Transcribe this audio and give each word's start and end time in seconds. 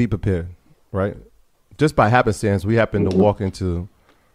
be 0.00 0.06
prepared, 0.06 0.48
right? 0.92 1.16
Just 1.76 1.94
by 1.94 2.08
happenstance, 2.08 2.64
we 2.64 2.76
happened 2.76 3.10
to 3.10 3.14
mm-hmm. 3.14 3.22
walk 3.22 3.40
into 3.40 3.88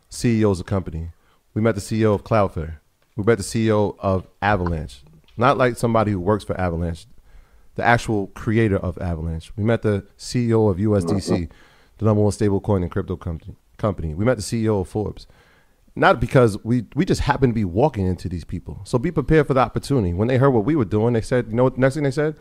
CEOs 0.09 0.59
of 0.59 0.67
company. 0.67 1.09
We 1.55 1.61
met 1.61 1.73
the 1.73 1.81
CEO 1.81 2.13
of 2.13 2.23
Cloudflare. 2.23 2.77
We 3.15 3.23
met 3.23 3.37
the 3.39 3.43
CEO 3.43 3.95
of 3.99 4.27
Avalanche. 4.41 5.01
Not 5.37 5.57
like 5.57 5.75
somebody 5.77 6.11
who 6.11 6.19
works 6.19 6.43
for 6.43 6.59
Avalanche, 6.59 7.07
the 7.75 7.83
actual 7.83 8.27
creator 8.27 8.77
of 8.77 8.97
Avalanche. 8.99 9.51
We 9.57 9.63
met 9.63 9.81
the 9.81 10.05
CEO 10.17 10.69
of 10.69 10.77
USDC, 10.77 11.29
mm-hmm. 11.29 11.53
the 11.97 12.05
number 12.05 12.21
one 12.21 12.31
stablecoin 12.31 12.83
and 12.83 12.91
crypto 12.91 13.15
company. 13.15 13.55
Company. 13.77 14.13
We 14.13 14.23
met 14.23 14.37
the 14.37 14.43
CEO 14.43 14.81
of 14.81 14.87
Forbes. 14.87 15.25
Not 15.95 16.19
because 16.19 16.63
we 16.63 16.85
we 16.93 17.05
just 17.05 17.21
happened 17.21 17.51
to 17.51 17.55
be 17.55 17.65
walking 17.65 18.05
into 18.05 18.29
these 18.29 18.43
people. 18.43 18.81
So 18.83 18.97
be 18.97 19.11
prepared 19.11 19.47
for 19.47 19.53
the 19.53 19.61
opportunity. 19.61 20.13
When 20.13 20.27
they 20.27 20.37
heard 20.37 20.51
what 20.51 20.65
we 20.65 20.75
were 20.75 20.85
doing, 20.85 21.13
they 21.13 21.21
said, 21.21 21.47
you 21.49 21.55
know 21.55 21.63
what? 21.63 21.77
Next 21.77 21.95
thing 21.95 22.03
they 22.03 22.11
said, 22.11 22.35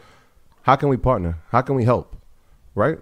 how 0.63 0.77
can 0.77 0.89
we 0.89 0.97
partner? 0.97 1.39
How 1.51 1.63
can 1.63 1.75
we 1.75 1.85
help? 1.85 2.17
Right? 2.75 2.99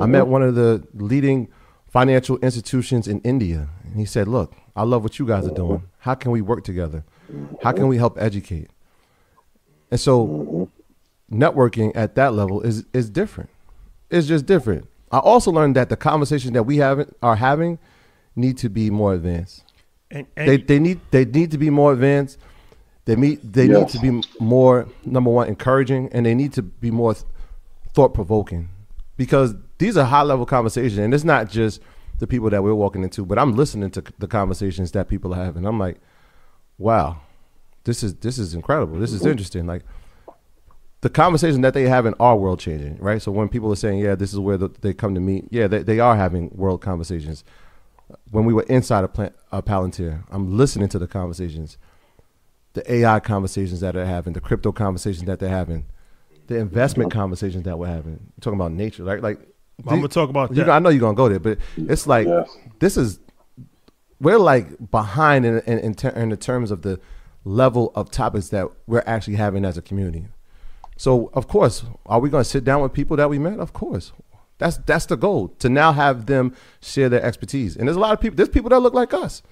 I 0.00 0.06
met 0.06 0.26
one 0.26 0.42
of 0.42 0.54
the 0.54 0.86
leading 0.94 1.48
financial 1.86 2.38
institutions 2.38 3.06
in 3.06 3.20
India, 3.20 3.68
and 3.84 3.96
he 4.00 4.04
said, 4.06 4.26
"Look, 4.28 4.52
I 4.74 4.82
love 4.82 5.02
what 5.02 5.18
you 5.18 5.26
guys 5.26 5.46
are 5.46 5.54
doing. 5.54 5.82
How 5.98 6.14
can 6.14 6.30
we 6.30 6.40
work 6.40 6.64
together? 6.64 7.04
How 7.62 7.72
can 7.72 7.88
we 7.88 7.96
help 7.98 8.16
educate?" 8.18 8.70
And 9.90 10.00
so, 10.00 10.68
networking 11.30 11.92
at 11.94 12.14
that 12.16 12.34
level 12.34 12.60
is 12.62 12.84
is 12.92 13.10
different. 13.10 13.50
It's 14.10 14.26
just 14.26 14.46
different. 14.46 14.86
I 15.12 15.18
also 15.18 15.50
learned 15.52 15.76
that 15.76 15.88
the 15.88 15.96
conversations 15.96 16.52
that 16.54 16.64
we 16.64 16.78
have 16.78 17.08
are 17.22 17.36
having 17.36 17.78
need 18.36 18.58
to 18.58 18.68
be 18.68 18.90
more 18.90 19.14
advanced. 19.14 19.62
And, 20.10 20.26
and 20.36 20.48
They 20.48 20.56
they 20.56 20.78
need 20.78 21.00
they 21.10 21.24
need 21.24 21.50
to 21.52 21.58
be 21.58 21.70
more 21.70 21.92
advanced. 21.92 22.38
They 23.04 23.16
meet 23.16 23.52
they 23.52 23.68
need 23.68 23.88
to 23.90 23.98
be 24.00 24.22
more 24.40 24.86
number 25.04 25.30
one 25.30 25.46
encouraging, 25.48 26.08
and 26.12 26.24
they 26.26 26.34
need 26.34 26.52
to 26.54 26.62
be 26.62 26.90
more 26.90 27.14
thought 27.92 28.14
provoking, 28.14 28.70
because 29.16 29.54
these 29.84 29.98
are 29.98 30.04
high 30.04 30.22
level 30.22 30.46
conversations, 30.46 30.96
and 30.96 31.12
it's 31.12 31.24
not 31.24 31.50
just 31.50 31.78
the 32.18 32.26
people 32.26 32.48
that 32.48 32.62
we're 32.62 32.74
walking 32.74 33.02
into, 33.02 33.26
but 33.26 33.38
I'm 33.38 33.54
listening 33.54 33.90
to 33.90 34.02
the 34.18 34.26
conversations 34.26 34.92
that 34.92 35.08
people 35.08 35.34
are 35.34 35.44
having. 35.44 35.66
I'm 35.66 35.78
like, 35.78 36.00
wow, 36.78 37.20
this 37.84 38.02
is 38.02 38.14
this 38.14 38.38
is 38.38 38.54
incredible. 38.54 38.98
This 38.98 39.12
is 39.12 39.20
mm-hmm. 39.20 39.32
interesting. 39.32 39.66
Like 39.66 39.82
the 41.02 41.10
conversation 41.10 41.60
that 41.60 41.74
they 41.74 41.82
have 41.82 42.06
in 42.06 42.14
our 42.18 42.34
world 42.34 42.60
changing, 42.60 42.96
right? 42.96 43.20
So 43.20 43.30
when 43.30 43.50
people 43.50 43.70
are 43.70 43.76
saying, 43.76 43.98
yeah, 43.98 44.14
this 44.14 44.32
is 44.32 44.38
where 44.38 44.56
the, 44.56 44.70
they 44.80 44.94
come 44.94 45.14
to 45.14 45.20
meet, 45.20 45.44
yeah, 45.50 45.66
they, 45.66 45.82
they 45.82 46.00
are 46.00 46.16
having 46.16 46.48
world 46.54 46.80
conversations. 46.80 47.44
When 48.30 48.46
we 48.46 48.54
were 48.54 48.64
inside 48.70 49.04
a, 49.04 49.08
plant, 49.08 49.34
a 49.52 49.62
Palantir, 49.62 50.24
I'm 50.30 50.56
listening 50.56 50.88
to 50.88 50.98
the 50.98 51.06
conversations, 51.06 51.76
the 52.72 52.90
AI 52.90 53.20
conversations 53.20 53.80
that 53.80 53.92
they're 53.92 54.06
having, 54.06 54.32
the 54.32 54.40
crypto 54.40 54.72
conversations 54.72 55.26
that 55.26 55.40
they're 55.40 55.50
having, 55.50 55.84
the 56.46 56.56
investment 56.56 57.12
conversations 57.12 57.64
that 57.64 57.78
we're 57.78 57.86
having. 57.86 58.14
We're 58.14 58.40
talking 58.40 58.58
about 58.58 58.72
nature, 58.72 59.04
like 59.04 59.20
like. 59.20 59.40
I'm 59.86 59.96
gonna 59.96 60.08
talk 60.08 60.30
about 60.30 60.50
you, 60.50 60.56
that. 60.56 60.70
I 60.70 60.78
know 60.78 60.88
you're 60.88 61.00
gonna 61.00 61.16
go 61.16 61.28
there, 61.28 61.40
but 61.40 61.58
it's 61.76 62.06
like 62.06 62.26
Yes. 62.26 62.48
this 62.78 62.96
is 62.96 63.18
we're 64.20 64.38
like 64.38 64.90
behind 64.90 65.44
in 65.44 65.58
in, 65.60 65.78
in, 65.78 65.94
ter- 65.94 66.10
in 66.10 66.28
the 66.30 66.36
terms 66.36 66.70
of 66.70 66.82
the 66.82 67.00
level 67.44 67.92
of 67.94 68.10
topics 68.10 68.48
that 68.48 68.68
we're 68.86 69.02
actually 69.06 69.36
having 69.36 69.64
as 69.64 69.76
a 69.76 69.82
community. 69.82 70.26
So 70.96 71.30
of 71.34 71.48
course, 71.48 71.84
are 72.06 72.20
we 72.20 72.30
going 72.30 72.44
to 72.44 72.48
sit 72.48 72.64
down 72.64 72.82
with 72.82 72.92
people 72.92 73.16
that 73.16 73.28
we 73.28 73.38
met? 73.38 73.58
Of 73.58 73.72
course, 73.72 74.12
that's 74.58 74.78
that's 74.78 75.06
the 75.06 75.16
goal 75.16 75.48
to 75.58 75.68
now 75.68 75.92
have 75.92 76.26
them 76.26 76.54
share 76.80 77.08
their 77.08 77.22
expertise. 77.22 77.76
And 77.76 77.88
there's 77.88 77.96
a 77.96 78.00
lot 78.00 78.12
of 78.12 78.20
people. 78.20 78.36
There's 78.36 78.48
people 78.48 78.70
that 78.70 78.80
look 78.80 78.94
like 78.94 79.12
us. 79.12 79.42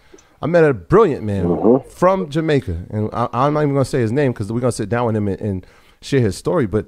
I 0.40 0.46
met 0.46 0.64
a 0.64 0.74
brilliant 0.74 1.22
man 1.22 1.44
mm-hmm. 1.44 1.88
from 1.88 2.28
Jamaica, 2.28 2.86
and 2.90 3.10
I, 3.12 3.28
I'm 3.32 3.54
not 3.54 3.60
even 3.60 3.74
going 3.74 3.84
to 3.84 3.90
say 3.90 4.00
his 4.00 4.10
name 4.10 4.32
because 4.32 4.52
we're 4.52 4.60
going 4.60 4.72
to 4.72 4.76
sit 4.76 4.88
down 4.88 5.06
with 5.06 5.16
him 5.16 5.28
and, 5.28 5.40
and 5.40 5.66
share 6.00 6.20
his 6.20 6.36
story. 6.36 6.66
But 6.66 6.86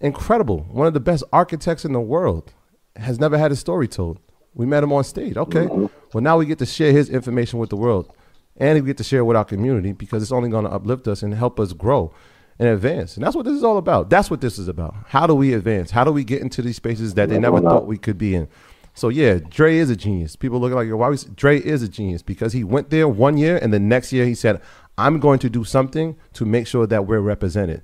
incredible, 0.00 0.60
one 0.70 0.86
of 0.86 0.94
the 0.94 1.00
best 1.00 1.24
architects 1.32 1.84
in 1.84 1.92
the 1.92 2.00
world, 2.00 2.52
has 2.96 3.18
never 3.18 3.38
had 3.38 3.50
his 3.50 3.60
story 3.60 3.88
told. 3.88 4.18
We 4.54 4.66
met 4.66 4.82
him 4.82 4.92
on 4.92 5.04
stage. 5.04 5.36
Okay, 5.36 5.66
mm-hmm. 5.66 5.86
well 6.12 6.22
now 6.22 6.38
we 6.38 6.46
get 6.46 6.58
to 6.58 6.66
share 6.66 6.92
his 6.92 7.08
information 7.10 7.58
with 7.58 7.70
the 7.70 7.76
world, 7.76 8.12
and 8.56 8.80
we 8.80 8.86
get 8.86 8.96
to 8.98 9.04
share 9.04 9.20
it 9.20 9.24
with 9.24 9.36
our 9.36 9.44
community 9.44 9.92
because 9.92 10.22
it's 10.22 10.32
only 10.32 10.48
going 10.48 10.64
to 10.64 10.70
uplift 10.70 11.06
us 11.06 11.22
and 11.22 11.34
help 11.34 11.60
us 11.60 11.72
grow 11.72 12.12
and 12.58 12.68
advance. 12.68 13.16
And 13.16 13.24
that's 13.24 13.36
what 13.36 13.44
this 13.44 13.54
is 13.54 13.62
all 13.62 13.78
about. 13.78 14.10
That's 14.10 14.30
what 14.30 14.40
this 14.40 14.58
is 14.58 14.68
about. 14.68 14.94
How 15.06 15.26
do 15.26 15.34
we 15.34 15.54
advance? 15.54 15.90
How 15.90 16.04
do 16.04 16.10
we 16.10 16.24
get 16.24 16.42
into 16.42 16.62
these 16.62 16.76
spaces 16.76 17.14
that 17.14 17.28
they 17.28 17.38
never 17.38 17.60
thought 17.60 17.86
we 17.86 17.98
could 17.98 18.18
be 18.18 18.34
in? 18.34 18.48
So 18.94 19.10
yeah, 19.10 19.38
Dre 19.38 19.76
is 19.76 19.90
a 19.90 19.96
genius. 19.96 20.34
People 20.34 20.58
look 20.58 20.72
like 20.72 20.90
why? 20.90 21.08
We, 21.10 21.16
Dre 21.36 21.60
is 21.60 21.84
a 21.84 21.88
genius 21.88 22.22
because 22.22 22.52
he 22.52 22.64
went 22.64 22.90
there 22.90 23.06
one 23.06 23.36
year 23.36 23.56
and 23.56 23.72
the 23.72 23.78
next 23.78 24.12
year 24.12 24.26
he 24.26 24.34
said, 24.34 24.60
"I'm 24.96 25.20
going 25.20 25.38
to 25.40 25.48
do 25.48 25.62
something 25.62 26.16
to 26.32 26.44
make 26.44 26.66
sure 26.66 26.84
that 26.86 27.06
we're 27.06 27.20
represented." 27.20 27.82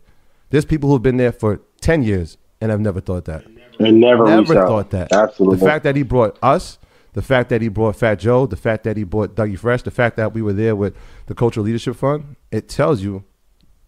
There's 0.50 0.64
people 0.64 0.90
who've 0.90 1.02
been 1.02 1.16
there 1.16 1.30
for 1.30 1.60
ten 1.84 2.02
years 2.02 2.38
and 2.60 2.72
I've 2.72 2.80
never 2.80 3.00
thought 3.00 3.26
that. 3.26 3.44
And 3.78 4.00
never, 4.00 4.24
reached 4.24 4.48
Never 4.48 4.58
out. 4.62 4.68
thought 4.68 4.90
that. 4.90 5.12
Absolutely. 5.12 5.58
The 5.58 5.64
fact 5.66 5.84
that 5.84 5.96
he 5.96 6.02
brought 6.02 6.38
us, 6.42 6.78
the 7.12 7.22
fact 7.22 7.48
that 7.50 7.60
he 7.60 7.68
brought 7.68 7.96
Fat 7.96 8.16
Joe, 8.20 8.46
the 8.46 8.56
fact 8.56 8.84
that 8.84 8.96
he 8.96 9.04
brought 9.04 9.34
Dougie 9.34 9.58
Fresh, 9.58 9.82
the 9.82 9.90
fact 9.90 10.16
that 10.16 10.32
we 10.32 10.40
were 10.42 10.52
there 10.52 10.74
with 10.76 10.96
the 11.26 11.34
Cultural 11.34 11.66
Leadership 11.66 11.96
Fund, 11.96 12.36
it 12.50 12.68
tells 12.68 13.02
you, 13.02 13.24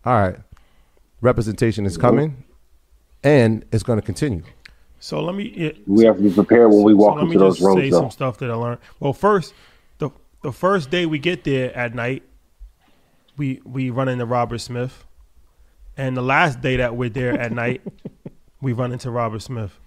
all 0.05 0.21
right, 0.21 0.37
representation 1.21 1.87
is 1.87 1.97
coming, 1.97 2.45
and 3.23 3.65
it's 3.73 3.83
going 3.83 3.99
to 3.99 4.05
continue. 4.05 4.43
so 5.01 5.23
let 5.23 5.35
me. 5.35 5.53
yeah, 5.57 5.71
we 5.87 6.05
have 6.05 6.17
to 6.17 6.23
be 6.23 6.31
prepared 6.31 6.71
when 6.71 6.83
we 6.83 6.93
walk 6.95 7.15
so 7.19 7.21
let 7.21 7.29
me 7.29 7.33
into 7.35 7.39
those 7.39 7.59
just 7.59 7.73
say 7.73 7.81
rooms. 7.83 7.97
some 7.97 8.11
stuff 8.11 8.39
that 8.39 8.51
I 8.51 8.55
learned. 8.55 8.81
Well, 9.01 9.13
first, 9.13 9.55
the 9.99 10.11
the 10.43 10.53
first 10.53 10.91
day 10.91 11.07
we 11.07 11.19
get 11.19 11.45
there 11.45 11.75
at 11.77 11.95
night, 11.95 12.25
we 13.37 13.61
we 13.65 13.91
run 13.91 14.09
into 14.09 14.27
Robert 14.27 14.59
Smith, 14.59 15.05
and 15.97 16.17
the 16.17 16.23
last 16.23 16.61
day 16.61 16.77
that 16.77 16.97
we're 16.97 17.09
there 17.09 17.39
at 17.39 17.53
night, 17.53 17.83
we 18.61 18.73
run 18.73 18.93
into 18.93 19.11
Robert 19.11 19.43
Smith. 19.43 19.79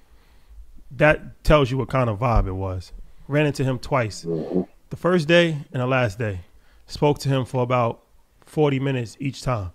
That 0.92 1.44
tells 1.44 1.70
you 1.70 1.78
what 1.78 1.90
kind 1.90 2.10
of 2.10 2.20
vibe 2.20 2.48
it 2.48 2.54
was. 2.54 2.92
Ran 3.28 3.46
into 3.46 3.64
him 3.64 3.78
twice, 3.78 4.22
the 4.24 4.96
first 4.98 5.28
day 5.28 5.58
and 5.72 5.82
the 5.82 5.88
last 5.88 6.18
day. 6.18 6.40
Spoke 6.88 7.20
to 7.20 7.30
him 7.30 7.46
for 7.46 7.62
about 7.62 8.02
forty 8.46 8.80
minutes 8.80 9.16
each 9.20 9.44
time. 9.44 9.72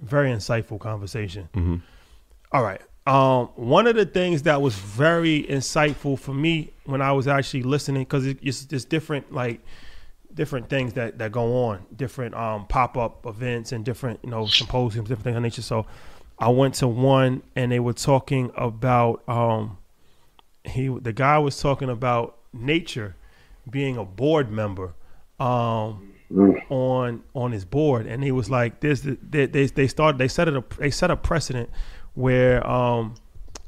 Very 0.00 0.30
insightful 0.30 0.78
conversation. 0.78 1.48
All 2.52 2.62
right. 2.62 2.82
Um, 3.06 3.46
one 3.56 3.86
of 3.86 3.96
the 3.96 4.04
things 4.06 4.42
that 4.42 4.60
was 4.60 4.74
very 4.74 5.44
insightful 5.44 6.18
for 6.18 6.34
me 6.34 6.70
when 6.84 7.00
I 7.02 7.12
was 7.12 7.26
actually 7.26 7.62
listening, 7.62 8.02
because 8.02 8.26
it, 8.26 8.38
it's 8.42 8.64
just 8.64 8.88
different, 8.90 9.32
like 9.32 9.60
different 10.34 10.68
things 10.68 10.94
that, 10.94 11.18
that 11.18 11.32
go 11.32 11.64
on, 11.66 11.84
different 11.94 12.34
um, 12.34 12.66
pop 12.66 12.96
up 12.96 13.26
events 13.26 13.72
and 13.72 13.84
different 13.84 14.20
you 14.22 14.30
know 14.30 14.46
symposiums, 14.46 15.08
different 15.08 15.24
things 15.24 15.36
of 15.36 15.42
nature. 15.42 15.62
So 15.62 15.86
I 16.38 16.48
went 16.48 16.74
to 16.76 16.88
one 16.88 17.42
and 17.54 17.70
they 17.70 17.80
were 17.80 17.92
talking 17.92 18.50
about 18.56 19.26
um, 19.28 19.78
he 20.64 20.88
the 20.88 21.12
guy 21.12 21.38
was 21.38 21.60
talking 21.60 21.88
about 21.88 22.38
nature 22.52 23.16
being 23.68 23.96
a 23.96 24.04
board 24.04 24.50
member 24.50 24.94
um, 25.38 26.14
on 26.68 27.22
on 27.34 27.52
his 27.52 27.64
board, 27.64 28.06
and 28.06 28.22
he 28.22 28.32
was 28.32 28.50
like, 28.50 28.80
"This 28.80 29.00
they 29.00 29.46
they, 29.46 29.66
they 29.66 29.86
started 29.86 30.18
they 30.18 30.28
set 30.28 30.48
it 30.48 30.56
a 30.56 30.64
they 30.78 30.90
set 30.90 31.10
a 31.10 31.16
precedent 31.16 31.70
where 32.14 32.66
um, 32.66 33.14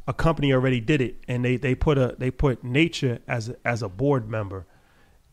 a 0.06 0.12
company 0.12 0.52
already 0.52 0.80
did 0.80 1.00
it, 1.00 1.16
and 1.28 1.44
they 1.44 1.56
they 1.56 1.74
put 1.74 1.98
a 1.98 2.14
they 2.18 2.30
put 2.30 2.62
nature 2.64 3.20
as 3.26 3.50
a, 3.50 3.56
as 3.64 3.82
a 3.82 3.88
board 3.88 4.28
member, 4.28 4.66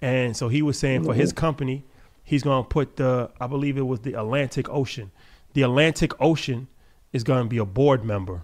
and 0.01 0.35
so 0.35 0.47
he 0.47 0.62
was 0.62 0.78
saying 0.78 1.03
for 1.03 1.13
his 1.13 1.31
mm-hmm. 1.31 1.39
company, 1.39 1.85
he's 2.23 2.44
going 2.44 2.63
to 2.63 2.67
put 2.67 2.95
the 2.95 3.31
I 3.39 3.47
believe 3.47 3.78
it 3.78 3.88
was 3.88 4.01
the 4.01 4.13
Atlantic 4.13 4.69
Ocean, 4.69 5.12
the 5.53 5.62
Atlantic 5.63 6.12
Ocean 6.19 6.67
is 7.13 7.23
going 7.23 7.44
to 7.44 7.50
be 7.50 7.57
a 7.57 7.66
board 7.66 8.03
member, 8.03 8.44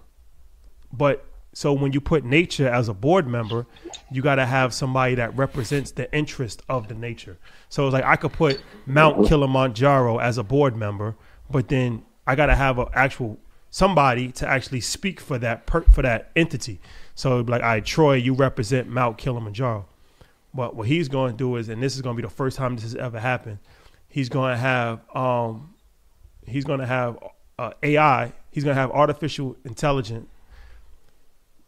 but 0.92 1.24
so 1.58 1.72
when 1.72 1.92
you 1.92 2.00
put 2.00 2.24
nature 2.24 2.68
as 2.68 2.88
a 2.88 2.94
board 2.94 3.26
member, 3.26 3.66
you 4.12 4.22
got 4.22 4.36
to 4.36 4.46
have 4.46 4.72
somebody 4.72 5.16
that 5.16 5.36
represents 5.36 5.90
the 5.90 6.12
interest 6.14 6.62
of 6.68 6.86
the 6.86 6.94
nature. 6.94 7.38
So 7.68 7.86
it's 7.86 7.92
like 7.92 8.04
I 8.04 8.14
could 8.14 8.32
put 8.32 8.60
Mount 8.86 9.16
mm-hmm. 9.16 9.26
Kilimanjaro 9.26 10.18
as 10.18 10.38
a 10.38 10.44
board 10.44 10.76
member, 10.76 11.16
but 11.50 11.66
then 11.66 12.04
I 12.28 12.36
got 12.36 12.46
to 12.46 12.54
have 12.54 12.78
an 12.78 12.86
actual 12.94 13.38
somebody 13.70 14.30
to 14.32 14.46
actually 14.46 14.80
speak 14.80 15.20
for 15.20 15.38
that 15.38 15.66
per, 15.66 15.82
for 15.82 16.02
that 16.02 16.30
entity. 16.36 16.80
So 17.14 17.34
it'd 17.34 17.46
be 17.46 17.52
like, 17.52 17.62
all 17.62 17.68
right, 17.68 17.84
Troy, 17.84 18.14
you 18.14 18.34
represent 18.34 18.88
Mount 18.88 19.18
Kilimanjaro. 19.18 19.86
But 20.54 20.74
what 20.74 20.88
he's 20.88 21.08
going 21.08 21.32
to 21.32 21.36
do 21.36 21.56
is, 21.56 21.68
and 21.68 21.82
this 21.82 21.94
is 21.94 22.02
going 22.02 22.16
to 22.16 22.22
be 22.22 22.26
the 22.26 22.34
first 22.34 22.56
time 22.56 22.74
this 22.74 22.84
has 22.84 22.94
ever 22.94 23.20
happened, 23.20 23.58
he's 24.08 24.28
going 24.28 24.52
to 24.52 24.58
have 24.58 25.00
um, 25.14 25.74
he's 26.46 26.64
going 26.64 26.80
to 26.80 26.86
have 26.86 27.18
uh, 27.58 27.72
AI. 27.82 28.32
He's 28.50 28.64
going 28.64 28.74
to 28.74 28.80
have 28.80 28.90
artificial 28.90 29.56
intelligence 29.64 30.28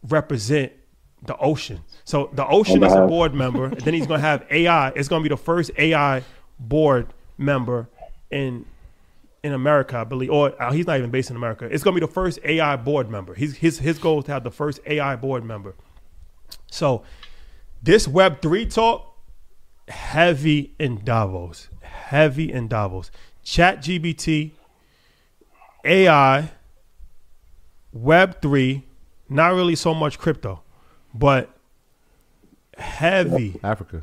represent 0.07 0.71
the 1.23 1.37
ocean. 1.37 1.81
So 2.03 2.29
the 2.33 2.45
ocean 2.45 2.83
is 2.83 2.93
a 2.93 3.05
board 3.05 3.33
member, 3.33 3.65
and 3.65 3.81
then 3.81 3.93
he's 3.93 4.07
going 4.07 4.19
to 4.19 4.25
have 4.25 4.45
AI. 4.49 4.89
It's 4.89 5.07
going 5.07 5.21
to 5.23 5.29
be 5.29 5.33
the 5.33 5.41
first 5.41 5.71
AI 5.77 6.23
board 6.59 7.07
member 7.37 7.87
in 8.29 8.65
in 9.43 9.53
America, 9.53 9.97
I 9.97 10.03
believe, 10.03 10.29
or 10.29 10.61
uh, 10.61 10.71
he's 10.71 10.85
not 10.85 10.99
even 10.99 11.09
based 11.09 11.31
in 11.31 11.35
America. 11.35 11.65
It's 11.65 11.83
going 11.83 11.95
to 11.95 11.99
be 12.01 12.05
the 12.05 12.11
first 12.11 12.37
AI 12.43 12.75
board 12.75 13.09
member. 13.09 13.33
He's, 13.33 13.57
his 13.57 13.79
his 13.79 13.97
goal 13.97 14.19
is 14.19 14.25
to 14.25 14.31
have 14.33 14.43
the 14.43 14.51
first 14.51 14.79
AI 14.85 15.15
board 15.15 15.43
member. 15.43 15.75
So 16.69 17.03
this 17.81 18.07
Web 18.07 18.41
three 18.41 18.65
talk 18.65 19.07
heavy 19.87 20.73
in 20.79 21.03
Davos, 21.03 21.69
heavy 21.81 22.51
in 22.51 22.67
Davos. 22.67 23.11
Chat 23.43 23.81
GBT, 23.81 24.51
AI, 25.83 26.51
Web 27.91 28.41
three, 28.41 28.85
not 29.29 29.53
really 29.53 29.75
so 29.75 29.93
much 29.93 30.17
crypto. 30.19 30.61
but 31.13 31.49
heavy. 32.77 33.59
Africa. 33.63 34.01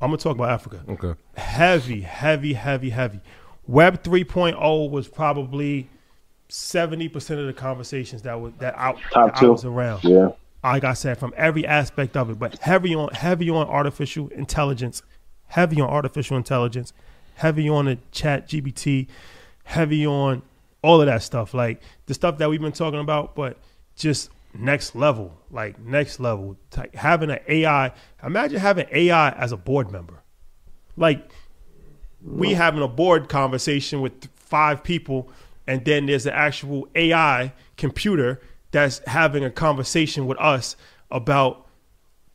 I'm 0.00 0.08
gonna 0.08 0.18
talk 0.18 0.34
about 0.34 0.50
Africa. 0.50 0.82
Okay. 0.88 1.14
Heavy, 1.36 2.00
heavy, 2.00 2.54
heavy, 2.54 2.90
heavy. 2.90 3.20
Web 3.66 4.02
3.0 4.02 4.90
was 4.90 5.06
probably 5.06 5.88
70% 6.48 7.38
of 7.38 7.46
the 7.46 7.52
conversations 7.52 8.22
that 8.22 8.40
was 8.40 8.52
that 8.58 8.76
I, 8.78 8.92
Top 9.12 9.34
that 9.34 9.42
I 9.42 9.46
was 9.46 9.64
around. 9.64 10.02
Yeah. 10.02 10.30
Like 10.62 10.84
I 10.84 10.92
said, 10.92 11.18
from 11.18 11.32
every 11.36 11.66
aspect 11.66 12.16
of 12.16 12.30
it, 12.30 12.38
but 12.38 12.58
heavy 12.58 12.94
on 12.94 13.08
heavy 13.14 13.48
on 13.48 13.66
artificial 13.66 14.28
intelligence, 14.28 15.02
heavy 15.46 15.80
on 15.80 15.88
artificial 15.88 16.36
intelligence, 16.36 16.92
heavy 17.36 17.68
on 17.68 17.86
the 17.86 17.98
chat 18.12 18.48
GBT, 18.48 19.08
heavy 19.64 20.06
on 20.06 20.42
all 20.82 21.00
of 21.00 21.06
that 21.06 21.22
stuff. 21.22 21.54
Like 21.54 21.82
the 22.06 22.14
stuff 22.14 22.38
that 22.38 22.50
we've 22.50 22.60
been 22.60 22.72
talking 22.72 23.00
about, 23.00 23.34
but 23.34 23.56
just 23.96 24.30
next 24.52 24.94
level, 24.94 25.38
like 25.50 25.78
next 25.80 26.20
level. 26.20 26.56
Like 26.76 26.94
having 26.94 27.30
an 27.30 27.38
AI, 27.48 27.92
imagine 28.22 28.58
having 28.58 28.86
AI 28.92 29.30
as 29.30 29.52
a 29.52 29.56
board 29.56 29.90
member. 29.90 30.22
Like 30.96 31.30
we 32.22 32.52
having 32.52 32.82
a 32.82 32.88
board 32.88 33.28
conversation 33.28 34.00
with 34.00 34.28
five 34.36 34.82
people, 34.82 35.30
and 35.66 35.84
then 35.84 36.06
there's 36.06 36.26
an 36.26 36.34
actual 36.34 36.88
AI 36.94 37.52
computer 37.76 38.40
that's 38.70 39.00
having 39.06 39.44
a 39.44 39.50
conversation 39.50 40.26
with 40.26 40.38
us 40.38 40.76
about 41.10 41.66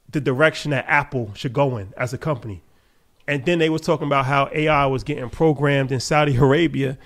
the 0.09 0.21
direction 0.21 0.71
that 0.71 0.85
Apple 0.87 1.31
should 1.33 1.53
go 1.53 1.77
in 1.77 1.93
as 1.97 2.13
a 2.13 2.17
company. 2.17 2.61
And 3.27 3.45
then 3.45 3.59
they 3.59 3.69
was 3.69 3.81
talking 3.81 4.07
about 4.07 4.25
how 4.25 4.49
AI 4.53 4.85
was 4.85 5.03
getting 5.03 5.29
programmed 5.29 5.91
in 5.91 5.99
Saudi 5.99 6.35
Arabia, 6.37 6.97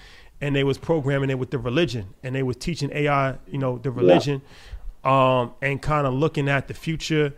and 0.41 0.55
they 0.55 0.63
was 0.63 0.77
programming 0.77 1.29
it 1.29 1.39
with 1.39 1.51
the 1.51 1.57
religion, 1.57 2.13
and 2.23 2.35
they 2.35 2.43
was 2.43 2.55
teaching 2.57 2.91
AI, 2.93 3.37
you 3.47 3.57
know, 3.57 3.77
the 3.77 3.91
religion, 3.91 4.41
um, 5.03 5.53
and 5.61 5.81
kind 5.81 6.07
of 6.07 6.13
looking 6.13 6.49
at 6.49 6.67
the 6.67 6.73
future 6.73 7.33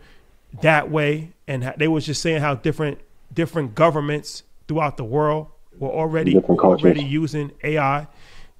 that 0.62 0.90
way. 0.90 1.32
And 1.46 1.74
they 1.76 1.88
was 1.88 2.06
just 2.06 2.22
saying 2.22 2.40
how 2.40 2.54
different 2.54 2.98
different 3.32 3.74
governments 3.74 4.42
throughout 4.68 4.96
the 4.96 5.04
world 5.04 5.48
were 5.78 5.88
already 5.88 6.36
already 6.36 7.02
using 7.02 7.52
AI 7.64 8.06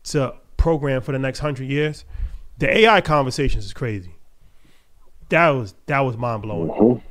to 0.04 0.34
program 0.56 1.02
for 1.02 1.12
the 1.12 1.18
next 1.18 1.40
hundred 1.40 1.68
years. 1.68 2.04
The 2.62 2.78
AI 2.78 3.00
conversations 3.00 3.64
is 3.64 3.72
crazy. 3.72 4.14
That 5.30 5.48
was 5.48 5.74
that 5.86 5.98
was 5.98 6.16
mind 6.16 6.42
blowing. 6.42 7.02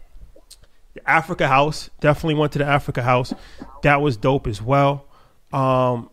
The 0.93 1.09
Africa 1.09 1.45
House 1.45 1.89
definitely 1.99 2.35
went 2.35 2.53
to 2.53 2.59
the 2.59 2.65
Africa 2.65 3.03
House. 3.03 3.33
That 3.83 4.01
was 4.01 4.15
dope 4.15 4.47
as 4.47 4.61
well. 4.61 5.07
Um, 5.51 6.09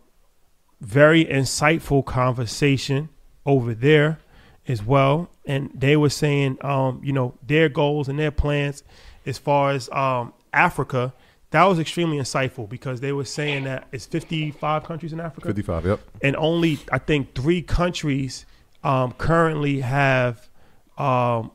very 0.81 1.25
insightful 1.25 2.05
conversation 2.05 3.11
over 3.47 3.75
there 3.75 4.19
as 4.67 4.85
well. 4.85 5.31
And 5.47 5.71
they 5.73 5.97
were 5.97 6.11
saying, 6.11 6.59
um, 6.63 7.01
you 7.05 7.13
know, 7.13 7.35
their 7.47 7.69
goals 7.69 8.09
and 8.09 8.19
their 8.19 8.33
plans 8.33 8.83
as 9.25 9.39
far 9.39 9.71
as 9.71 9.89
um, 9.91 10.33
Africa. 10.53 11.15
That 11.53 11.63
was 11.63 11.79
extremely 11.79 12.19
insightful 12.19 12.69
because 12.69 13.01
they 13.01 13.13
were 13.13 13.25
saying 13.25 13.65
that 13.65 13.87
it's 13.93 14.05
55 14.05 14.83
countries 14.83 15.13
in 15.13 15.21
Africa 15.21 15.47
Fifty-five. 15.47 15.87
Yep. 15.87 16.01
and 16.23 16.35
only 16.35 16.81
I 16.91 16.99
think 16.99 17.37
three 17.37 17.63
countries 17.63 18.45
um, 18.85 19.13
currently 19.13 19.81
have 19.81 20.49
um, 20.97 21.51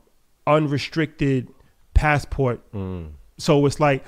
unrestricted 0.46 1.48
passport. 1.94 2.60
So 3.38 3.66
it's 3.66 3.80
like 3.80 4.04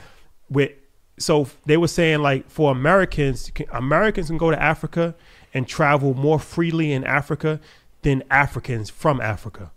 with 0.51 0.73
so 1.19 1.49
they 1.65 1.77
were 1.79 1.89
saying 1.89 2.21
like 2.21 2.49
for 2.51 2.71
Americans, 2.71 3.51
can- 3.55 3.67
Americans 3.73 4.27
can 4.29 4.37
go 4.39 4.51
to 4.51 4.63
Africa 4.63 5.15
and 5.55 5.67
travel 5.67 6.13
more 6.15 6.39
freely 6.39 6.93
in 6.93 7.05
Africa 7.05 7.59
than 8.03 8.23
Africans 8.31 8.91
from 8.91 9.21
Africa, 9.21 9.73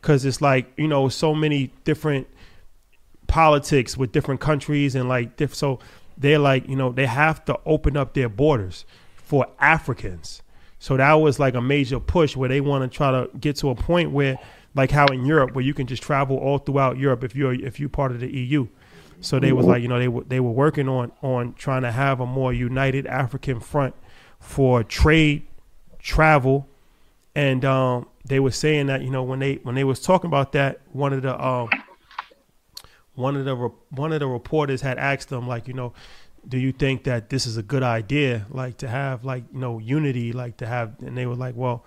because 0.00 0.24
it's 0.24 0.40
like 0.40 0.72
you 0.76 0.86
know 0.86 1.08
so 1.08 1.34
many 1.34 1.72
different 1.84 2.28
politics 3.26 3.96
with 3.96 4.12
different 4.12 4.40
countries 4.40 4.94
and 4.94 5.08
like 5.08 5.36
diff- 5.36 5.54
so 5.54 5.80
they're 6.16 6.38
like 6.38 6.68
you 6.68 6.76
know 6.76 6.92
they 6.92 7.06
have 7.06 7.44
to 7.44 7.58
open 7.66 7.96
up 7.96 8.14
their 8.14 8.28
borders 8.28 8.84
for 9.16 9.46
Africans. 9.58 10.42
So 10.78 10.96
that 10.96 11.14
was 11.14 11.38
like 11.38 11.54
a 11.54 11.60
major 11.60 12.00
push 12.00 12.36
where 12.36 12.48
they 12.48 12.60
want 12.60 12.90
to 12.90 12.94
try 12.94 13.10
to 13.10 13.30
get 13.38 13.56
to 13.56 13.70
a 13.70 13.74
point 13.74 14.10
where 14.10 14.38
like 14.74 14.90
how 14.90 15.06
in 15.06 15.24
Europe 15.24 15.54
where 15.54 15.64
you 15.64 15.74
can 15.74 15.86
just 15.86 16.02
travel 16.02 16.36
all 16.36 16.58
throughout 16.58 16.98
Europe 16.98 17.24
if 17.24 17.34
you're 17.34 17.54
if 17.54 17.80
you're 17.80 17.88
part 17.88 18.12
of 18.12 18.20
the 18.20 18.30
EU. 18.30 18.68
So 19.20 19.40
they 19.40 19.52
was 19.52 19.66
like 19.66 19.82
you 19.82 19.88
know 19.88 19.98
they 19.98 20.08
were 20.08 20.24
they 20.24 20.40
were 20.40 20.50
working 20.50 20.88
on 20.88 21.12
on 21.22 21.54
trying 21.54 21.82
to 21.82 21.90
have 21.90 22.20
a 22.20 22.26
more 22.26 22.52
united 22.52 23.06
African 23.06 23.60
front 23.60 23.94
for 24.38 24.84
trade, 24.84 25.46
travel, 25.98 26.68
and 27.34 27.64
um, 27.64 28.08
they 28.26 28.38
were 28.38 28.50
saying 28.50 28.86
that 28.86 29.02
you 29.02 29.10
know 29.10 29.22
when 29.22 29.38
they 29.38 29.54
when 29.62 29.74
they 29.74 29.84
was 29.84 30.00
talking 30.00 30.28
about 30.28 30.52
that 30.52 30.80
one 30.92 31.14
of 31.14 31.22
the 31.22 31.44
um, 31.44 31.70
one 33.14 33.36
of 33.36 33.44
the 33.44 33.56
one 33.90 34.12
of 34.12 34.20
the 34.20 34.26
reporters 34.26 34.82
had 34.82 34.98
asked 34.98 35.30
them 35.30 35.48
like 35.48 35.66
you 35.66 35.74
know 35.74 35.92
do 36.48 36.58
you 36.58 36.72
think 36.72 37.04
that 37.04 37.28
this 37.28 37.46
is 37.46 37.56
a 37.56 37.62
good 37.62 37.82
idea 37.82 38.46
like 38.50 38.76
to 38.78 38.88
have 38.88 39.24
like 39.24 39.44
you 39.52 39.58
know 39.58 39.78
unity 39.78 40.32
like 40.32 40.56
to 40.56 40.66
have 40.66 40.94
and 41.00 41.16
they 41.16 41.26
were 41.26 41.34
like 41.34 41.54
well 41.56 41.84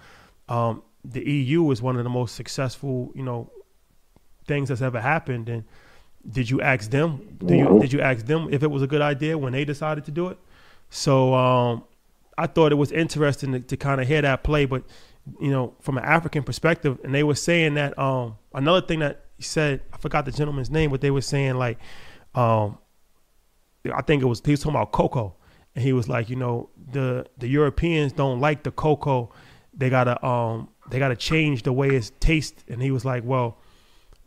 um, 0.50 0.82
the 1.06 1.22
EU 1.22 1.70
is 1.72 1.82
one 1.82 1.96
of 1.98 2.04
the 2.04 2.10
most 2.10 2.36
successful 2.36 3.12
you 3.16 3.24
know 3.24 3.50
things 4.46 4.70
that's 4.70 4.82
ever 4.82 5.00
happened 5.00 5.48
and 5.48 5.64
did 6.30 6.50
you 6.50 6.62
ask 6.62 6.90
them 6.90 7.38
do 7.46 7.56
you 7.56 7.80
did 7.80 7.94
you 7.94 8.02
ask 8.02 8.26
them 8.26 8.50
if 8.52 8.64
it 8.64 8.70
was 8.70 8.82
a 8.82 8.88
good 8.88 9.02
idea 9.02 9.38
when 9.38 9.54
they 9.54 9.64
decided 9.64 10.06
to 10.06 10.12
do 10.12 10.28
it? 10.28 10.38
So 10.90 11.34
um, 11.34 11.84
I 12.38 12.48
thought 12.48 12.72
it 12.72 12.76
was 12.76 12.92
interesting 12.92 13.54
to, 13.54 13.60
to 13.60 13.78
kind 13.78 14.02
of 14.02 14.08
hear 14.08 14.22
that 14.22 14.44
play 14.44 14.66
but 14.66 14.84
you 15.40 15.52
know 15.52 15.76
from 15.80 15.98
an 15.98 16.04
African 16.04 16.44
perspective 16.44 17.00
and 17.04 17.14
they 17.14 17.24
were 17.24 17.36
saying 17.36 17.76
that 17.76 17.98
um, 17.98 18.38
another 18.54 18.86
thing 18.86 19.00
that 19.00 19.26
he 19.38 19.44
said 19.44 19.82
I 19.94 19.98
forgot 19.98 20.26
the 20.26 20.32
gentleman's 20.32 20.70
name 20.70 20.92
but 20.92 21.00
they 21.00 21.12
were 21.12 21.22
saying 21.22 21.56
like 21.56 21.78
um, 22.36 22.78
I 23.94 24.02
think 24.02 24.22
it 24.22 24.26
was 24.26 24.42
he 24.44 24.52
was 24.52 24.60
talking 24.60 24.76
about 24.76 24.92
cocoa, 24.92 25.36
and 25.76 25.84
he 25.84 25.94
was 25.94 26.10
like, 26.10 26.30
you 26.30 26.36
know, 26.36 26.70
the 26.92 27.26
the 27.38 27.48
Europeans 27.48 28.12
don't 28.14 28.40
like 28.40 28.64
the 28.64 28.72
cocoa. 28.72 29.32
They 29.74 29.90
gotta 29.90 30.24
um 30.26 30.70
they 30.90 31.00
gotta 31.00 31.16
change 31.16 31.64
the 31.64 31.74
way 31.74 31.90
it's 31.90 32.12
taste. 32.20 32.64
And 32.68 32.82
he 32.82 32.92
was 32.92 33.06
like, 33.06 33.24
well, 33.24 33.58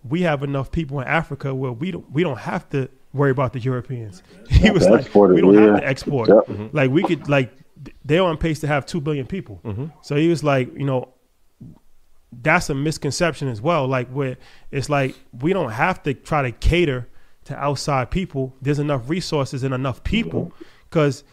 we 0.09 0.23
have 0.23 0.43
enough 0.43 0.71
people 0.71 1.01
in 1.01 1.09
Africa 1.09 1.55
where 1.55 1.73
we 1.73 1.91
don't 1.91 2.11
we 2.11 2.23
don't 2.23 2.39
have 2.39 2.69
to 2.71 2.89
worry 3.13 3.31
about 3.31 3.53
the 3.53 3.61
Europeans. 3.61 4.23
He 4.49 4.71
was 4.71 4.89
like, 4.89 5.13
we 5.15 5.41
don't 5.41 5.55
yeah. 5.55 5.61
have 5.73 5.81
to 5.81 5.87
export. 5.87 6.29
Yep. 6.29 6.73
Like 6.73 6.91
we 6.91 7.03
could 7.03 7.29
like 7.29 7.53
they're 8.05 8.23
on 8.23 8.37
pace 8.37 8.61
to 8.61 8.67
have 8.67 8.87
two 8.87 9.01
billion 9.01 9.27
people. 9.27 9.61
So 10.03 10.17
he 10.17 10.29
was 10.29 10.45
like, 10.45 10.73
you 10.75 10.85
know, 10.85 11.13
that's 12.41 12.71
a 12.71 12.75
misconception 12.75 13.49
as 13.49 13.61
well. 13.61 13.87
Like 13.87 14.09
where 14.09 14.37
it's 14.71 14.89
like 14.89 15.17
we 15.41 15.53
don't 15.53 15.71
have 15.71 16.03
to 16.05 16.15
try 16.15 16.43
to 16.43 16.53
cater 16.53 17.09
to 17.45 17.57
outside 17.57 18.11
people. 18.11 18.55
There's 18.63 18.79
enough 18.79 19.09
resources 19.09 19.63
and 19.63 19.75
enough 19.75 20.03
people 20.05 20.53
because 20.89 21.25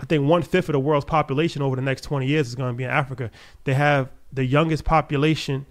I 0.00 0.06
think 0.06 0.26
one 0.28 0.42
fifth 0.42 0.68
of 0.68 0.72
the 0.72 0.80
world's 0.80 1.04
population 1.04 1.62
over 1.62 1.76
the 1.76 1.82
next 1.82 2.02
20 2.02 2.26
years 2.26 2.48
is 2.48 2.54
going 2.54 2.72
to 2.72 2.76
be 2.76 2.84
in 2.84 2.90
Africa. 2.90 3.30
They 3.64 3.74
have 3.74 4.10
the 4.32 4.44
youngest 4.44 4.84
population 4.84 5.66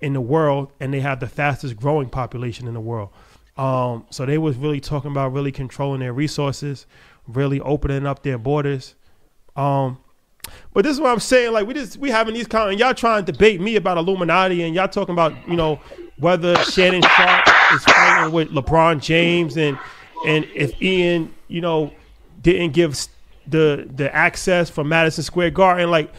in 0.00 0.12
the 0.12 0.20
world, 0.20 0.72
and 0.80 0.92
they 0.92 1.00
have 1.00 1.20
the 1.20 1.26
fastest 1.26 1.76
growing 1.76 2.08
population 2.08 2.68
in 2.68 2.74
the 2.74 2.80
world. 2.80 3.10
Um, 3.56 4.06
so 4.10 4.26
they 4.26 4.36
was 4.38 4.56
really 4.56 4.80
talking 4.80 5.10
about 5.10 5.32
really 5.32 5.52
controlling 5.52 6.00
their 6.00 6.12
resources, 6.12 6.86
really 7.26 7.60
opening 7.60 8.06
up 8.06 8.22
their 8.22 8.36
borders. 8.36 8.94
Um, 9.54 9.98
but 10.74 10.84
this 10.84 10.92
is 10.92 11.00
what 11.00 11.10
I'm 11.10 11.20
saying. 11.20 11.52
Like 11.52 11.66
we 11.66 11.74
just 11.74 11.96
we 11.96 12.10
having 12.10 12.34
these 12.34 12.46
kind, 12.46 12.70
and 12.70 12.78
y'all 12.78 12.94
trying 12.94 13.24
to 13.24 13.32
debate 13.32 13.60
me 13.60 13.76
about 13.76 13.96
Illuminati, 13.96 14.62
and 14.62 14.74
y'all 14.74 14.88
talking 14.88 15.14
about 15.14 15.32
you 15.48 15.56
know 15.56 15.80
whether 16.18 16.56
Shannon 16.64 17.02
Sharpe 17.02 17.48
is 17.74 17.84
fighting 17.84 18.32
with 18.32 18.48
LeBron 18.50 19.00
James, 19.00 19.56
and 19.56 19.78
and 20.26 20.46
if 20.54 20.80
Ian 20.82 21.34
you 21.48 21.60
know 21.60 21.92
didn't 22.42 22.72
give 22.72 22.96
the 23.46 23.88
the 23.94 24.14
access 24.14 24.70
for 24.70 24.84
Madison 24.84 25.24
Square 25.24 25.50
Garden, 25.50 25.90
like 25.90 26.12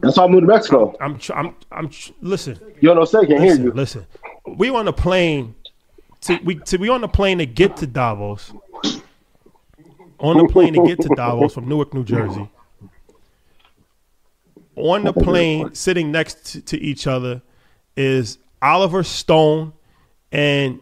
That's 0.00 0.16
why 0.16 0.24
I 0.24 0.28
moved 0.28 0.42
to 0.42 0.46
Mexico. 0.46 0.96
I'm 1.00 1.18
tr- 1.18 1.34
I'm 1.34 1.54
I'm 1.70 1.88
tr- 1.88 2.12
listen. 2.20 2.58
You 2.80 2.88
don't 2.88 2.96
know, 2.96 3.04
say, 3.04 3.26
can't 3.26 3.42
hear 3.42 3.56
you. 3.56 3.72
listen. 3.72 4.06
We 4.46 4.70
on 4.70 4.86
the 4.86 4.92
plane 4.92 5.54
to 6.22 6.38
we 6.44 6.56
to 6.56 6.78
we 6.78 6.88
on 6.88 7.00
the 7.00 7.08
plane 7.08 7.38
to 7.38 7.46
get 7.46 7.76
to 7.78 7.86
Davos. 7.86 8.52
On 10.20 10.36
the 10.36 10.48
plane 10.48 10.74
to 10.74 10.84
get 10.84 11.00
to 11.02 11.08
Davos 11.14 11.54
from 11.54 11.68
Newark, 11.68 11.94
New 11.94 12.04
Jersey. 12.04 12.48
On 14.74 15.04
the 15.04 15.12
plane, 15.12 15.74
sitting 15.74 16.10
next 16.10 16.44
to, 16.46 16.60
to 16.62 16.78
each 16.80 17.06
other, 17.06 17.42
is 17.98 18.38
Oliver 18.62 19.02
Stone 19.02 19.72
and 20.32 20.80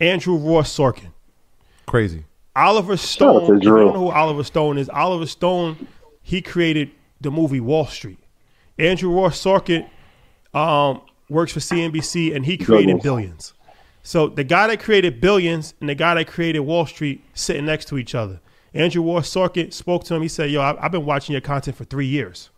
Andrew 0.00 0.36
Ross 0.36 0.76
Sorkin. 0.76 1.12
Crazy. 1.86 2.24
Oliver 2.54 2.92
out 2.92 2.98
Stone. 2.98 3.46
to 3.46 3.54
If 3.56 3.62
you 3.62 3.70
don't 3.70 3.86
know 3.94 4.00
who 4.00 4.08
Oliver 4.10 4.44
Stone 4.44 4.76
is, 4.78 4.88
Oliver 4.90 5.26
Stone, 5.26 5.88
he 6.20 6.42
created 6.42 6.90
the 7.20 7.30
movie 7.30 7.60
Wall 7.60 7.86
Street. 7.86 8.18
Andrew 8.78 9.10
Ross 9.10 9.42
Sorkin 9.42 9.88
um, 10.52 11.00
works 11.28 11.52
for 11.52 11.60
CNBC, 11.60 12.34
and 12.36 12.44
he 12.44 12.58
created 12.58 12.86
Goodness. 12.88 13.02
Billions. 13.02 13.54
So 14.02 14.26
the 14.28 14.44
guy 14.44 14.66
that 14.66 14.80
created 14.80 15.20
Billions 15.20 15.74
and 15.80 15.88
the 15.88 15.94
guy 15.94 16.14
that 16.14 16.26
created 16.26 16.60
Wall 16.60 16.84
Street 16.86 17.24
sitting 17.34 17.64
next 17.64 17.86
to 17.88 17.98
each 17.98 18.14
other. 18.14 18.40
Andrew 18.74 19.02
Ross 19.02 19.32
Sorkin 19.32 19.72
spoke 19.72 20.04
to 20.04 20.14
him. 20.14 20.22
He 20.22 20.28
said, 20.28 20.50
"Yo, 20.50 20.60
I- 20.60 20.84
I've 20.84 20.92
been 20.92 21.04
watching 21.06 21.32
your 21.32 21.40
content 21.40 21.76
for 21.76 21.84
three 21.84 22.06
years." 22.06 22.50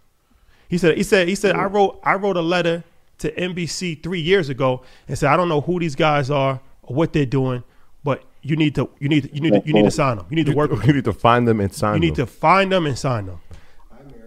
He 0.68 0.78
said, 0.78 0.96
"He 0.96 1.02
said, 1.02 1.28
he 1.28 1.34
said, 1.34 1.54
I 1.54 1.64
wrote, 1.64 2.00
I 2.02 2.14
wrote 2.14 2.36
a 2.36 2.40
letter 2.42 2.82
to 3.18 3.30
NBC 3.32 4.02
three 4.02 4.20
years 4.20 4.48
ago 4.48 4.82
and 5.08 5.16
said, 5.18 5.30
I 5.30 5.36
don't 5.36 5.48
know 5.48 5.60
who 5.60 5.78
these 5.80 5.94
guys 5.94 6.30
are 6.30 6.60
or 6.82 6.96
what 6.96 7.12
they're 7.12 7.24
doing, 7.26 7.62
but 8.02 8.22
you 8.42 8.56
need 8.56 8.74
to 8.74 8.88
you 8.98 9.08
need 9.08 9.24
to, 9.24 9.34
you 9.34 9.40
need 9.40 9.52
to, 9.54 9.62
you 9.66 9.72
need 9.72 9.84
to 9.84 9.90
sign 9.90 10.16
them. 10.18 10.26
You 10.30 10.36
need 10.36 10.46
to 10.46 10.54
work 10.54 10.70
with 10.72 10.80
You 10.80 10.86
them. 10.88 10.96
need 10.96 11.04
to 11.04 11.12
find 11.12 11.46
them 11.48 11.60
and 11.60 11.72
sign 11.74 11.94
them. 11.94 12.02
You 12.02 12.08
need 12.10 12.16
to 12.16 12.26
find 12.26 12.70
them 12.72 12.86
and 12.86 12.98
sign 12.98 13.26
them. 13.26 13.40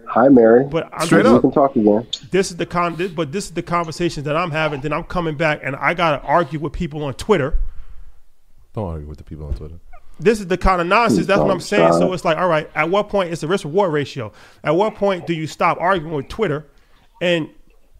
Hi, 0.08 0.28
Mary. 0.28 0.64
But 0.64 0.88
I'm 0.92 1.06
Straight 1.06 1.24
just- 1.24 1.32
we 1.32 1.36
up. 1.36 1.42
can 1.42 1.50
talk 1.52 1.76
again. 1.76 2.06
this 2.30 2.50
is 2.50 2.56
the 2.56 2.64
con 2.66 2.96
this, 2.96 3.12
but 3.12 3.30
this 3.30 3.44
is 3.44 3.52
the 3.52 3.62
conversations 3.62 4.24
that 4.24 4.36
I'm 4.36 4.50
having. 4.50 4.80
Then 4.80 4.92
I'm 4.92 5.04
coming 5.04 5.36
back 5.36 5.60
and 5.62 5.76
I 5.76 5.92
gotta 5.94 6.20
argue 6.24 6.58
with 6.58 6.72
people 6.72 7.04
on 7.04 7.14
Twitter. 7.14 7.58
Don't 8.74 8.88
argue 8.88 9.06
with 9.08 9.18
the 9.18 9.24
people 9.24 9.46
on 9.46 9.54
Twitter. 9.54 9.78
This 10.20 10.40
is 10.40 10.46
the 10.48 10.56
kind 10.58 10.80
of 10.80 10.86
nonsense. 10.88 11.26
That's 11.26 11.40
what 11.40 11.50
I'm 11.50 11.60
saying. 11.60 11.92
So 11.92 12.12
it's 12.12 12.24
like, 12.24 12.38
all 12.38 12.48
right, 12.48 12.68
at 12.74 12.90
what 12.90 13.08
point 13.08 13.30
it's 13.32 13.42
a 13.44 13.46
risk 13.46 13.64
reward 13.64 13.92
ratio? 13.92 14.32
At 14.64 14.74
what 14.74 14.94
point 14.96 15.26
do 15.26 15.32
you 15.34 15.46
stop 15.46 15.78
arguing 15.80 16.12
with 16.14 16.28
Twitter, 16.28 16.66
and 17.22 17.48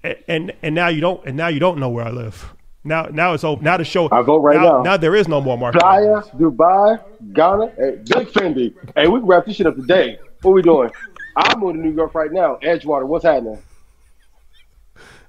and 0.03 0.53
and 0.63 0.75
now 0.75 0.89
you 0.89 1.01
don't 1.01 1.25
and 1.27 1.37
now 1.37 1.49
you 1.49 1.61
don't 1.61 1.79
know 1.79 1.89
where 1.89 2.05
I 2.05 2.11
live. 2.11 2.53
Now 2.85 3.05
now 3.05 3.35
it's 3.35 3.45
over. 3.45 3.63
Now 3.63 3.77
the 3.77 3.85
show. 3.85 4.09
I 4.11 4.23
vote 4.23 4.39
right 4.41 4.57
now. 4.57 4.79
now. 4.79 4.83
Now 4.83 4.97
there 4.97 5.15
is 5.15 5.29
no 5.29 5.41
more 5.41 5.59
market. 5.59 5.81
Playa, 5.81 6.23
Dubai, 6.37 7.03
Ghana, 7.33 7.73
hey, 7.77 7.97
Big 7.97 8.29
Fendi. 8.29 8.75
Hey, 8.95 9.09
we 9.09 9.21
can 9.21 9.27
wrap 9.27 9.47
this 9.47 9.57
shit 9.57 9.67
up 9.67 9.77
today. 9.77 10.19
What 10.43 10.53
we 10.53 10.63
doing? 10.63 10.91
I'm 11.37 11.61
moving 11.61 11.83
to 11.83 11.89
New 11.89 11.95
York 11.95 12.15
right 12.15 12.33
now. 12.33 12.59
Edgewater, 12.63 13.07
what's 13.07 13.25
happening? 13.25 13.63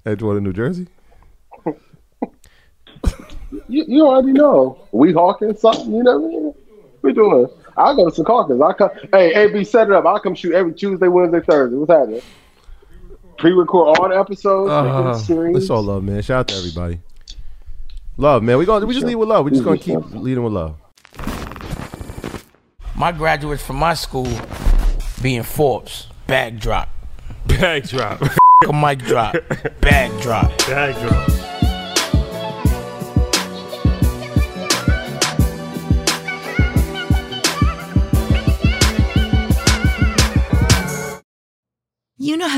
Edgewater, 0.06 0.42
New 0.42 0.54
Jersey. 0.54 0.88
You, 3.68 3.86
you 3.88 4.08
already 4.08 4.32
know. 4.32 4.88
We 4.92 5.14
hawking 5.14 5.56
something, 5.56 5.94
you 5.94 6.04
know 6.04 6.20
what 6.20 6.28
I 6.28 6.30
mean? 6.30 6.54
We 7.02 7.14
doing. 7.14 7.48
I'll 7.78 7.96
go 7.96 8.10
to 8.10 8.24
Secaucus. 8.24 8.68
I 8.68 8.74
come. 8.74 8.90
Hey, 9.12 9.34
AB, 9.34 9.64
set 9.64 9.88
it 9.88 9.94
up. 9.94 10.06
I'll 10.06 10.20
come 10.20 10.36
shoot 10.36 10.54
every 10.54 10.74
Tuesday, 10.74 11.08
Wednesday, 11.08 11.40
Thursday. 11.40 11.78
What's 11.78 11.92
happening? 11.92 12.22
Pre-record 13.40 13.98
all 13.98 14.10
the 14.10 14.16
episodes. 14.20 14.70
make 14.70 14.94
it 14.94 15.06
a 15.08 15.10
Uh, 15.10 15.14
series. 15.18 15.58
it's 15.58 15.70
all 15.70 15.82
love, 15.82 16.04
man. 16.04 16.22
Shout 16.22 16.40
out 16.42 16.48
to 16.50 16.56
everybody. 16.56 17.00
Love, 18.18 18.44
man. 18.44 18.58
We 18.58 18.66
going 18.66 18.86
we 18.86 18.94
just 18.94 19.06
lead 19.06 19.16
with 19.16 19.30
love. 19.30 19.46
We 19.46 19.52
just 19.52 19.64
gonna 19.64 19.78
keep 19.78 19.98
leading 20.12 20.44
with 20.44 20.54
love. 20.54 20.76
My 22.96 23.14
graduates 23.14 23.64
from 23.64 23.78
my 23.78 23.94
school 23.94 24.28
being 25.22 25.44
Forbes, 25.44 26.08
Backdrop. 26.28 26.90
Backdrop. 27.48 28.20
Bag 28.20 28.30
drop. 28.30 28.40
A 28.68 28.74
mic 28.74 29.00
drop, 29.00 29.36
bag 29.82 30.12
drop. 30.22 30.52